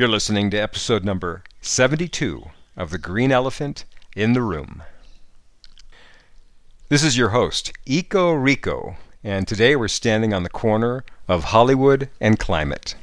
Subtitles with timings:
[0.00, 3.84] You're listening to episode number 72 of The Green Elephant
[4.16, 4.82] in the Room.
[6.88, 12.08] This is your host, Eco Rico, and today we're standing on the corner of Hollywood
[12.18, 12.94] and Climate.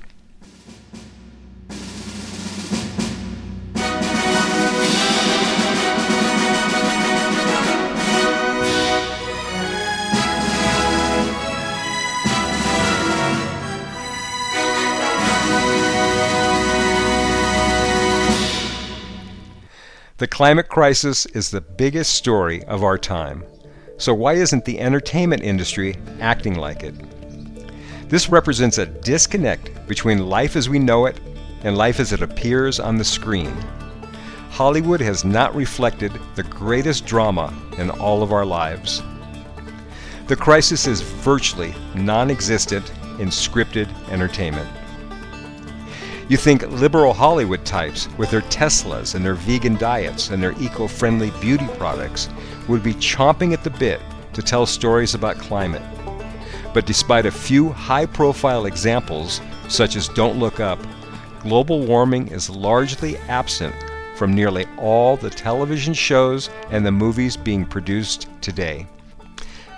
[20.18, 23.44] The climate crisis is the biggest story of our time.
[23.98, 26.96] So, why isn't the entertainment industry acting like it?
[28.10, 31.20] This represents a disconnect between life as we know it
[31.64, 33.56] and life as it appears on the screen.
[34.50, 39.04] Hollywood has not reflected the greatest drama in all of our lives.
[40.26, 42.90] The crisis is virtually non existent
[43.20, 44.68] in scripted entertainment.
[46.30, 50.86] You think liberal Hollywood types, with their Teslas and their vegan diets and their eco
[50.86, 52.28] friendly beauty products,
[52.68, 54.02] would be chomping at the bit
[54.34, 55.82] to tell stories about climate.
[56.74, 60.80] But despite a few high profile examples, such as Don't Look Up,
[61.40, 63.74] global warming is largely absent
[64.18, 68.86] from nearly all the television shows and the movies being produced today.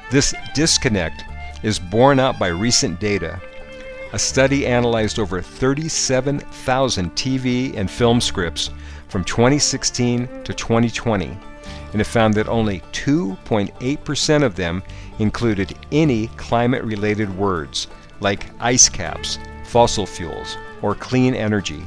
[0.10, 1.26] This disconnect
[1.62, 3.40] is borne out by recent data
[4.14, 8.72] a study analyzed over 37,000 TV and film scripts
[9.08, 11.38] from 2016 to 2020,
[11.94, 14.84] and it found that only 2.8% of them
[15.20, 17.88] included any climate related words
[18.20, 21.84] like ice caps, fossil fuels, or clean energy.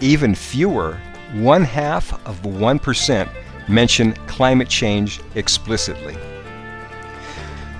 [0.00, 1.00] Even fewer,
[1.34, 3.28] one half of the 1%,
[3.68, 6.16] mention climate change explicitly.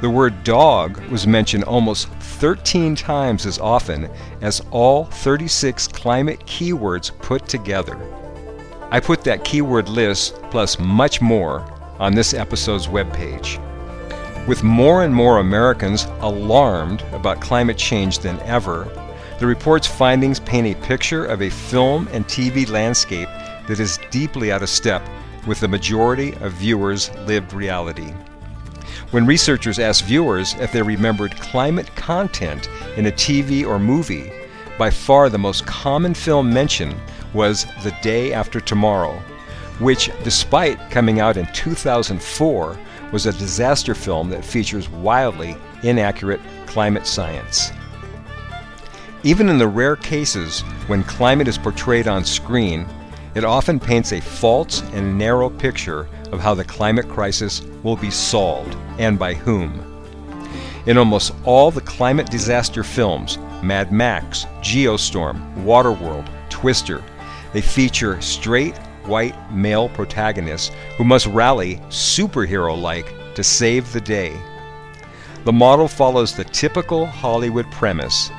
[0.00, 4.10] The word dog was mentioned almost 13 times as often
[4.42, 7.98] as all 36 climate keywords put together.
[8.90, 11.64] I put that keyword list plus much more
[11.98, 13.60] on this episode's webpage.
[14.46, 18.84] With more and more Americans alarmed about climate change than ever,
[19.38, 23.28] the report's findings paint a picture of a film and TV landscape
[23.66, 25.02] that is deeply out of step
[25.46, 28.12] with the majority of viewers' lived reality.
[29.14, 34.32] When researchers asked viewers if they remembered climate content in a TV or movie,
[34.76, 36.96] by far the most common film mentioned
[37.32, 39.12] was The Day After Tomorrow,
[39.78, 42.76] which, despite coming out in 2004,
[43.12, 47.70] was a disaster film that features wildly inaccurate climate science.
[49.22, 52.84] Even in the rare cases when climate is portrayed on screen,
[53.36, 58.10] it often paints a false and narrow picture of how the climate crisis will be
[58.10, 59.80] solved and by whom.
[60.86, 67.02] In almost all the climate disaster films, Mad Max, Geostorm, Waterworld, Twister,
[67.54, 74.36] they feature straight, white male protagonists who must rally superhero like to save the day.
[75.44, 78.30] The model follows the typical Hollywood premise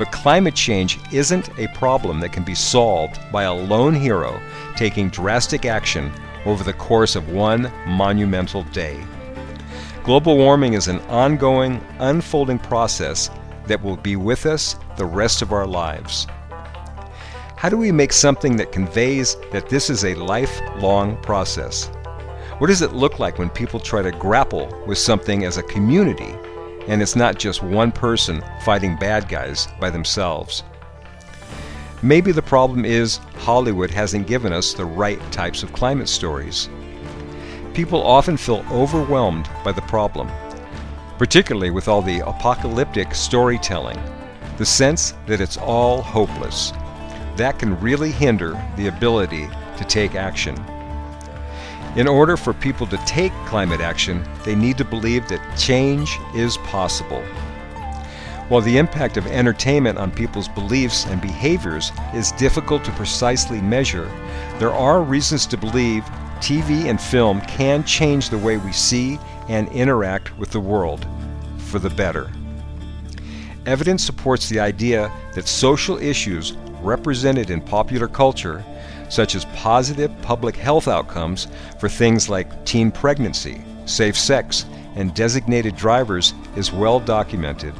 [0.00, 4.40] but climate change isn't a problem that can be solved by a lone hero
[4.74, 6.10] taking drastic action
[6.46, 9.02] over the course of one monumental day.
[10.04, 13.30] Global warming is an ongoing, unfolding process
[13.66, 16.26] that will be with us the rest of our lives.
[17.56, 21.86] How do we make something that conveys that this is a lifelong process?
[22.58, 26.34] What does it look like when people try to grapple with something as a community
[26.88, 30.64] and it's not just one person fighting bad guys by themselves.
[32.02, 36.70] Maybe the problem is Hollywood hasn't given us the right types of climate stories.
[37.74, 40.30] People often feel overwhelmed by the problem,
[41.18, 44.02] particularly with all the apocalyptic storytelling,
[44.56, 46.72] the sense that it's all hopeless.
[47.36, 49.46] That can really hinder the ability
[49.76, 50.56] to take action.
[51.96, 56.56] In order for people to take climate action, they need to believe that change is
[56.58, 57.22] possible.
[58.50, 64.10] While the impact of entertainment on people's beliefs and behaviors is difficult to precisely measure,
[64.58, 66.02] there are reasons to believe
[66.40, 71.06] TV and film can change the way we see and interact with the world
[71.58, 72.28] for the better.
[73.66, 78.64] Evidence supports the idea that social issues represented in popular culture
[79.08, 81.46] such as positive public health outcomes
[81.78, 84.66] for things like teen pregnancy, safe sex,
[84.96, 87.74] and designated drivers, is well documented.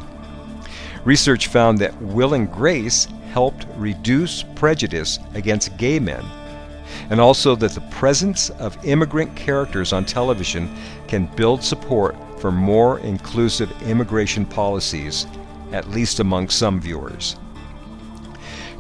[1.05, 6.25] Research found that Will and Grace helped reduce prejudice against gay men,
[7.09, 10.75] and also that the presence of immigrant characters on television
[11.09, 15.27] can build support for more inclusive immigration policies,
[15.73, 17.37] at least among some viewers.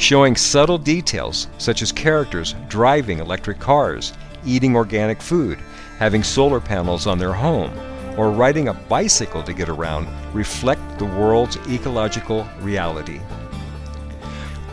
[0.01, 4.15] showing subtle details such as characters driving electric cars,
[4.47, 5.59] eating organic food,
[5.99, 7.71] having solar panels on their home,
[8.17, 13.21] or riding a bicycle to get around reflect the world's ecological reality.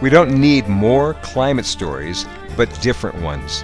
[0.01, 2.25] We don't need more climate stories,
[2.56, 3.63] but different ones.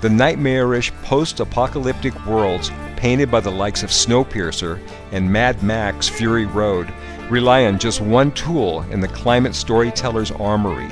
[0.00, 4.80] The nightmarish post apocalyptic worlds painted by the likes of Snowpiercer
[5.12, 6.92] and Mad Max Fury Road
[7.30, 10.88] rely on just one tool in the climate storyteller's armory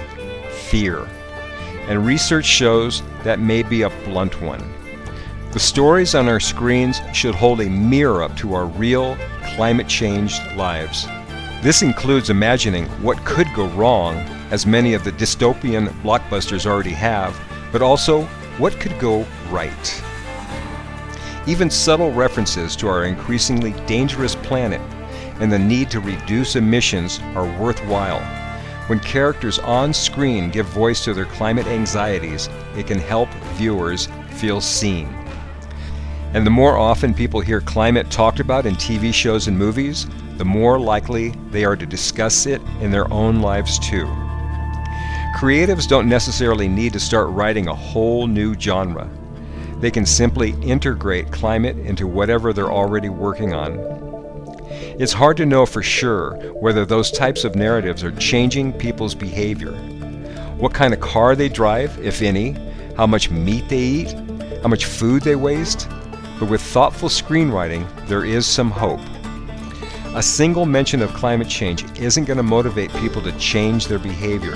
[0.51, 1.09] fear.
[1.89, 4.63] And research shows that may be a blunt one.
[5.57, 9.17] The stories on our screens should hold a mirror up to our real,
[9.55, 11.07] climate changed lives.
[11.63, 14.17] This includes imagining what could go wrong,
[14.51, 17.41] as many of the dystopian blockbusters already have,
[17.73, 18.25] but also
[18.59, 20.03] what could go right.
[21.47, 24.83] Even subtle references to our increasingly dangerous planet
[25.41, 28.21] and the need to reduce emissions are worthwhile.
[28.91, 34.61] When characters on screen give voice to their climate anxieties, it can help viewers feel
[34.61, 35.09] seen.
[36.37, 40.07] And the more often people hear climate talked about in TV shows and movies,
[40.37, 44.05] the more likely they are to discuss it in their own lives too.
[45.35, 49.09] Creatives don't necessarily need to start writing a whole new genre.
[49.81, 53.79] They can simply integrate climate into whatever they're already working on.
[55.01, 59.73] It's hard to know for sure whether those types of narratives are changing people's behavior.
[60.59, 62.57] What kind of car they drive, if any,
[62.95, 64.13] how much meat they eat,
[64.61, 65.89] how much food they waste,
[66.39, 69.01] but with thoughtful screenwriting, there is some hope.
[70.15, 74.55] A single mention of climate change isn't going to motivate people to change their behavior.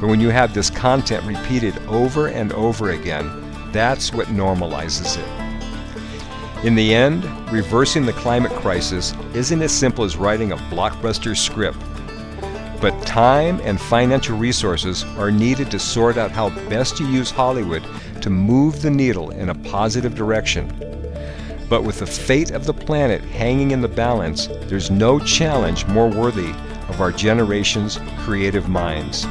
[0.00, 3.28] But when you have this content repeated over and over again,
[3.72, 6.64] that's what normalizes it.
[6.64, 11.78] In the end, reversing the climate crisis isn't as simple as writing a blockbuster script.
[12.80, 17.84] But time and financial resources are needed to sort out how best to use Hollywood
[18.22, 20.97] to move the needle in a positive direction.
[21.68, 26.08] But with the fate of the planet hanging in the balance, there's no challenge more
[26.08, 26.50] worthy
[26.88, 29.24] of our generation's creative minds.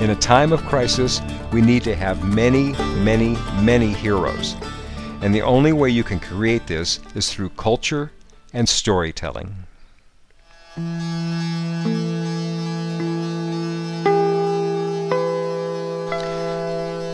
[0.00, 1.20] In a time of crisis,
[1.52, 2.72] we need to have many,
[3.04, 4.56] many, many heroes.
[5.22, 8.10] And the only way you can create this is through culture
[8.52, 9.54] and storytelling.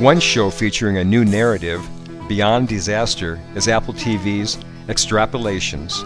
[0.00, 1.86] One show featuring a new narrative
[2.30, 4.56] Beyond Disaster is Apple TV's
[4.86, 6.04] Extrapolations.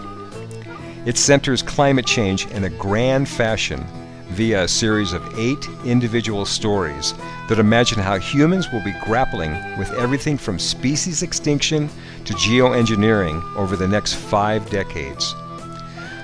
[1.05, 3.85] It centers climate change in a grand fashion
[4.29, 7.13] via a series of eight individual stories
[7.47, 11.87] that imagine how humans will be grappling with everything from species extinction
[12.23, 15.35] to geoengineering over the next five decades.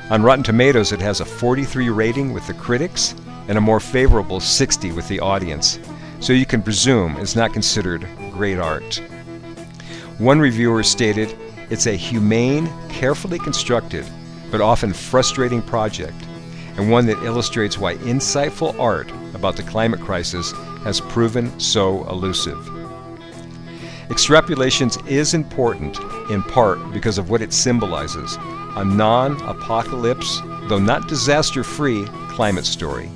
[0.10, 3.14] On Rotten Tomatoes, it has a 43 rating with the critics
[3.48, 5.78] and a more favorable 60 with the audience,
[6.20, 9.00] so you can presume it's not considered great art.
[10.22, 11.36] One reviewer stated,
[11.72, 14.06] It's a humane, carefully constructed,
[14.52, 16.14] but often frustrating project,
[16.78, 20.52] and one that illustrates why insightful art about the climate crisis
[20.84, 22.60] has proven so elusive.
[24.10, 25.98] Extrapolations is important,
[26.30, 28.38] in part because of what it symbolizes
[28.76, 33.10] a non apocalypse, though not disaster free, climate story.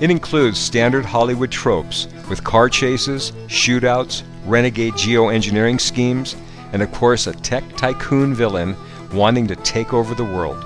[0.00, 6.36] It includes standard Hollywood tropes with car chases, shootouts, renegade geoengineering schemes,
[6.72, 8.76] and of course a tech tycoon villain
[9.12, 10.64] wanting to take over the world.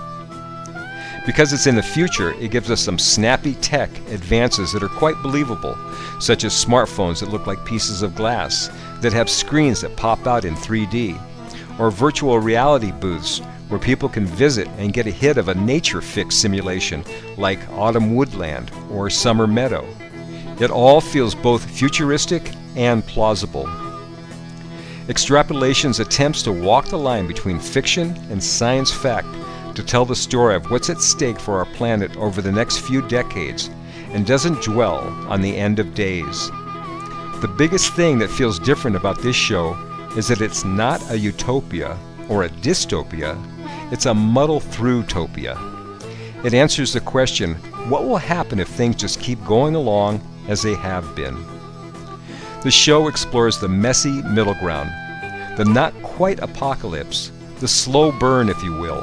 [1.26, 5.20] Because it's in the future, it gives us some snappy tech advances that are quite
[5.22, 5.76] believable,
[6.18, 8.70] such as smartphones that look like pieces of glass,
[9.00, 11.20] that have screens that pop out in 3D,
[11.78, 16.00] or virtual reality booths where people can visit and get a hit of a nature
[16.00, 17.04] fix simulation
[17.36, 19.86] like Autumn Woodland or Summer Meadow.
[20.58, 23.66] It all feels both futuristic and plausible.
[25.06, 29.26] Extrapolations attempts to walk the line between fiction and science fact
[29.74, 33.06] to tell the story of what's at stake for our planet over the next few
[33.08, 33.70] decades
[34.12, 36.50] and doesn't dwell on the end of days.
[37.40, 39.74] The biggest thing that feels different about this show
[40.16, 41.98] is that it's not a utopia
[42.28, 43.36] or a dystopia,
[43.92, 45.56] it's a muddle through topia.
[46.44, 47.54] It answers the question
[47.88, 51.59] what will happen if things just keep going along as they have been?
[52.62, 54.90] The show explores the messy middle ground,
[55.56, 59.00] the not quite apocalypse, the slow burn, if you will,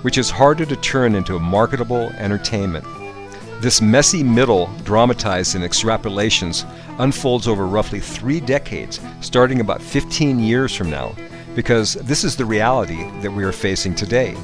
[0.00, 2.86] which is harder to turn into a marketable entertainment.
[3.60, 6.64] This messy middle, dramatized in extrapolations,
[6.98, 11.14] unfolds over roughly three decades, starting about 15 years from now,
[11.54, 14.34] because this is the reality that we are facing today.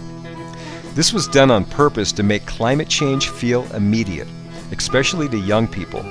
[0.92, 4.28] This was done on purpose to make climate change feel immediate,
[4.70, 6.04] especially to young people.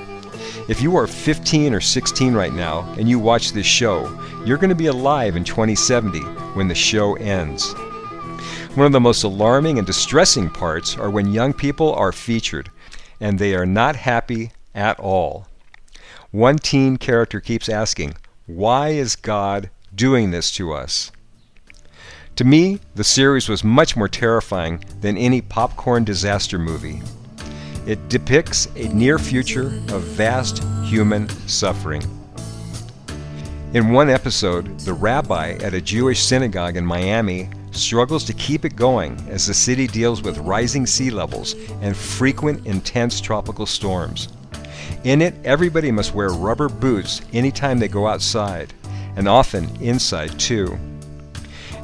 [0.74, 4.10] If you are 15 or 16 right now and you watch this show,
[4.44, 6.20] you're going to be alive in 2070
[6.56, 7.74] when the show ends.
[8.74, 12.72] One of the most alarming and distressing parts are when young people are featured
[13.20, 15.46] and they are not happy at all.
[16.32, 18.16] One teen character keeps asking,
[18.48, 21.12] Why is God doing this to us?
[22.38, 27.04] To me, the series was much more terrifying than any popcorn disaster movie.
[27.86, 32.02] It depicts a near future of vast human suffering.
[33.74, 38.78] In one episode, the rabbi at a Jewish synagogue in Miami struggles to keep it
[38.78, 44.30] going as the city deals with rising sea levels and frequent intense tropical storms.
[45.04, 48.74] In it, everybody must wear rubber boots anytime they go outside,
[49.18, 50.80] and often inside too.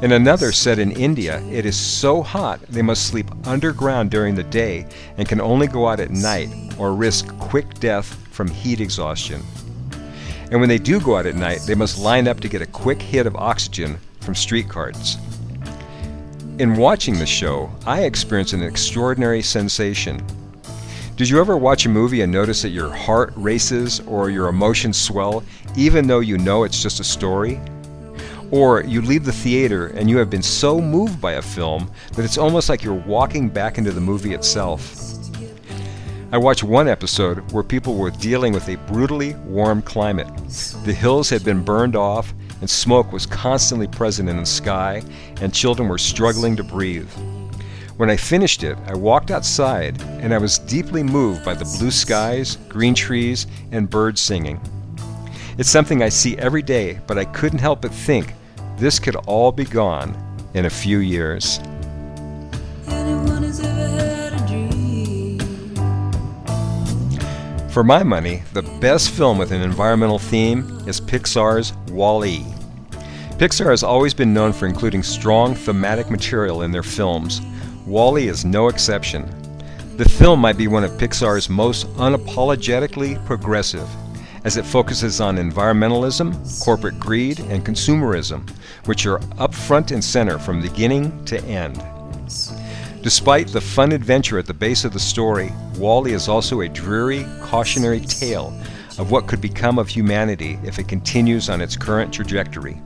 [0.01, 4.43] In another set in India, it is so hot they must sleep underground during the
[4.43, 4.87] day
[5.17, 9.43] and can only go out at night or risk quick death from heat exhaustion.
[10.51, 12.65] And when they do go out at night, they must line up to get a
[12.65, 15.17] quick hit of oxygen from street carts.
[16.59, 20.25] In watching the show, I experienced an extraordinary sensation.
[21.17, 24.97] Did you ever watch a movie and notice that your heart races or your emotions
[24.97, 25.43] swell
[25.75, 27.59] even though you know it's just a story?
[28.51, 32.25] Or you leave the theater and you have been so moved by a film that
[32.25, 34.95] it's almost like you're walking back into the movie itself.
[36.31, 40.27] I watched one episode where people were dealing with a brutally warm climate.
[40.85, 45.01] The hills had been burned off, and smoke was constantly present in the sky,
[45.41, 47.09] and children were struggling to breathe.
[47.97, 51.91] When I finished it, I walked outside and I was deeply moved by the blue
[51.91, 54.61] skies, green trees, and birds singing.
[55.57, 58.33] It's something I see every day, but I couldn't help but think
[58.79, 60.15] this could all be gone
[60.53, 61.59] in a few years.
[67.69, 72.43] For my money, the best film with an environmental theme is Pixar's Wall-E.
[73.37, 77.41] Pixar has always been known for including strong thematic material in their films.
[77.85, 79.29] Wall-E is no exception.
[79.97, 83.87] The film might be one of Pixar's most unapologetically progressive,
[84.43, 88.49] as it focuses on environmentalism, corporate greed, and consumerism,
[88.85, 91.83] which are up front and center from beginning to end.
[93.01, 97.25] Despite the fun adventure at the base of the story, Wall-E is also a dreary,
[97.41, 98.53] cautionary tale
[98.97, 102.81] of what could become of humanity if it continues on its current trajectory.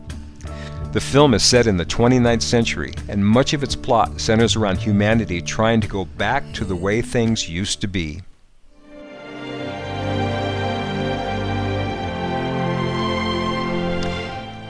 [0.91, 4.77] The film is set in the 29th century, and much of its plot centers around
[4.77, 8.22] humanity trying to go back to the way things used to be.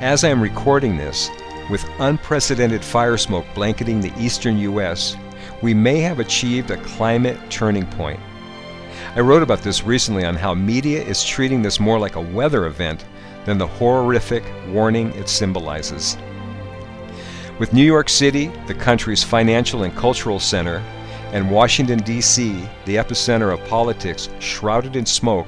[0.04, 1.30] As I am recording this,
[1.70, 5.16] with unprecedented fire smoke blanketing the eastern U.S.,
[5.62, 8.20] we may have achieved a climate turning point.
[9.16, 12.66] I wrote about this recently on how media is treating this more like a weather
[12.66, 13.06] event
[13.46, 14.44] than the horrific
[14.74, 16.18] warning it symbolizes.
[17.58, 20.84] With New York City, the country's financial and cultural center,
[21.32, 25.48] and Washington, D.C., the epicenter of politics, shrouded in smoke,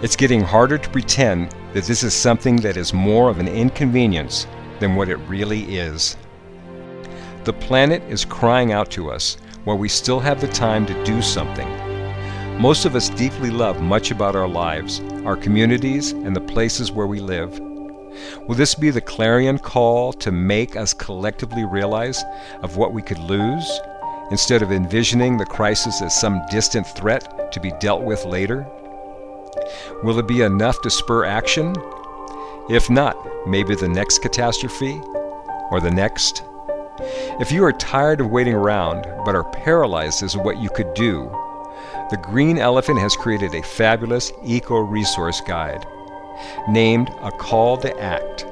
[0.00, 4.46] it's getting harder to pretend that this is something that is more of an inconvenience
[4.78, 6.16] than what it really is.
[7.42, 11.20] The planet is crying out to us while we still have the time to do
[11.20, 11.68] something.
[12.60, 17.06] Most of us deeply love much about our lives, our communities, and the places where
[17.08, 17.58] we live.
[18.46, 22.22] Will this be the clarion call to make us collectively realize
[22.62, 23.80] of what we could lose,
[24.30, 28.64] instead of envisioning the crisis as some distant threat to be dealt with later?
[30.02, 31.74] Will it be enough to spur action?
[32.70, 35.00] If not, maybe the next catastrophe
[35.70, 36.42] or the next?
[37.40, 40.92] If you are tired of waiting around but are paralyzed as to what you could
[40.94, 41.30] do,
[42.10, 45.86] the Green Elephant has created a fabulous eco resource guide
[46.68, 48.46] named A Call to Act.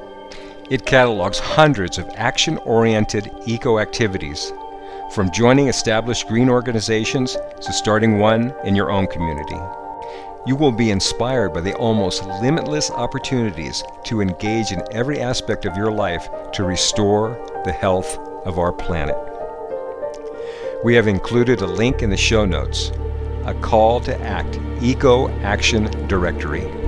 [0.69, 4.51] It catalogs hundreds of action oriented eco activities,
[5.11, 9.59] from joining established green organizations to starting one in your own community.
[10.45, 15.75] You will be inspired by the almost limitless opportunities to engage in every aspect of
[15.75, 19.17] your life to restore the health of our planet.
[20.83, 22.91] We have included a link in the show notes
[23.45, 26.86] a call to act eco action directory